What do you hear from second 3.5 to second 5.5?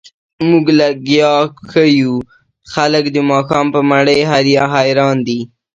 په مړۍ هريان دي.